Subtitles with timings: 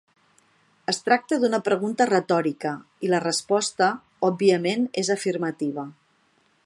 [0.93, 2.71] Es tracta d'una pregunta retòrica,
[3.07, 3.91] i la resposta
[4.31, 5.87] òbviament és afirmativa.